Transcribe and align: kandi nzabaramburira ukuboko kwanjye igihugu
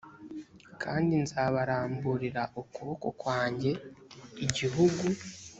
kandi 0.83 1.13
nzabaramburira 1.23 2.43
ukuboko 2.61 3.07
kwanjye 3.21 3.71
igihugu 4.45 5.05